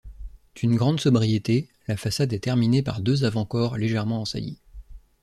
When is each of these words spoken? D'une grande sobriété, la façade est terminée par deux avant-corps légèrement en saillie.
D'une 0.55 0.77
grande 0.77 0.99
sobriété, 0.99 1.69
la 1.87 1.95
façade 1.95 2.33
est 2.33 2.39
terminée 2.39 2.81
par 2.81 3.01
deux 3.01 3.23
avant-corps 3.23 3.77
légèrement 3.77 4.21
en 4.21 4.25
saillie. 4.25 4.57